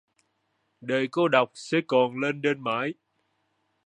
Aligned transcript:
Đời 0.81 1.07
cô 1.11 1.27
độc 1.27 1.51
sẽ 1.53 1.77
còn 1.87 2.19
lênh 2.19 2.41
đênh 2.41 2.63
mãi 2.63 2.93